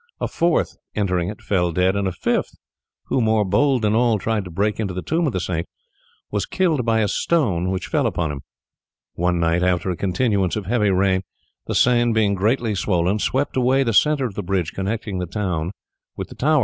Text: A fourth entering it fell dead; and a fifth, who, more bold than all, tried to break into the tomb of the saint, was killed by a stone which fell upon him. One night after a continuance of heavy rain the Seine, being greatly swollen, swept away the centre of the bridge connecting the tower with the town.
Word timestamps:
A 0.19 0.27
fourth 0.27 0.77
entering 0.95 1.29
it 1.29 1.43
fell 1.43 1.71
dead; 1.71 1.95
and 1.95 2.07
a 2.07 2.11
fifth, 2.11 2.55
who, 3.05 3.21
more 3.21 3.45
bold 3.45 3.83
than 3.83 3.93
all, 3.93 4.17
tried 4.17 4.43
to 4.45 4.49
break 4.49 4.79
into 4.79 4.95
the 4.95 5.03
tomb 5.03 5.27
of 5.27 5.33
the 5.33 5.39
saint, 5.39 5.67
was 6.31 6.47
killed 6.47 6.83
by 6.83 7.01
a 7.01 7.07
stone 7.07 7.69
which 7.69 7.85
fell 7.85 8.07
upon 8.07 8.31
him. 8.31 8.41
One 9.13 9.39
night 9.39 9.61
after 9.61 9.91
a 9.91 9.95
continuance 9.95 10.55
of 10.55 10.65
heavy 10.65 10.89
rain 10.89 11.21
the 11.67 11.75
Seine, 11.75 12.13
being 12.13 12.33
greatly 12.33 12.73
swollen, 12.73 13.19
swept 13.19 13.55
away 13.55 13.83
the 13.83 13.93
centre 13.93 14.25
of 14.25 14.33
the 14.33 14.41
bridge 14.41 14.73
connecting 14.73 15.19
the 15.19 15.27
tower 15.27 15.69
with 16.17 16.29
the 16.29 16.33
town. 16.35 16.59